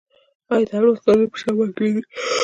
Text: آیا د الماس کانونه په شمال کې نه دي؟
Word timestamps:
آیا 0.53 0.65
د 0.67 0.71
الماس 0.77 0.99
کانونه 1.03 1.29
په 1.31 1.37
شمال 1.41 1.69
کې 1.75 1.83
نه 1.85 1.91
دي؟ 1.95 2.03